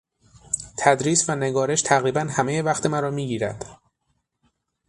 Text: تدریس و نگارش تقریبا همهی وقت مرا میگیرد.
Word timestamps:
تدریس 0.79 1.29
و 1.29 1.35
نگارش 1.35 1.81
تقریبا 1.81 2.19
همهی 2.21 2.61
وقت 2.61 2.85
مرا 2.85 3.11
میگیرد. 3.11 3.65